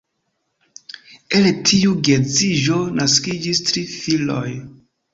[1.41, 4.47] El tiu geedziĝo naskiĝis tri filoj.